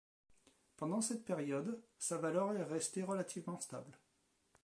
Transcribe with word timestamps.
Pendant 0.77 0.95
toute 0.97 1.09
cette 1.09 1.25
période, 1.25 1.79
sa 1.99 2.17
valeur 2.17 2.55
est 2.57 2.63
restée 2.63 3.03
relativement 3.03 3.59
stable. 3.59 3.99